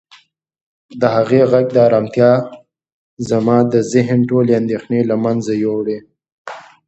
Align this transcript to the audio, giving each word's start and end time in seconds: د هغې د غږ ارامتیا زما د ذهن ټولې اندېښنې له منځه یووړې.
د 0.99 1.01
هغې 1.15 1.41
د 1.45 1.47
غږ 1.51 1.67
ارامتیا 1.87 2.31
زما 3.29 3.57
د 3.73 3.73
ذهن 3.93 4.19
ټولې 4.29 4.51
اندېښنې 4.61 5.01
له 5.09 5.15
منځه 5.23 5.53
یووړې. 5.63 5.97